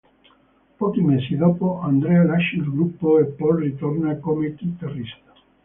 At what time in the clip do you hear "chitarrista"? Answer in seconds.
4.55-5.31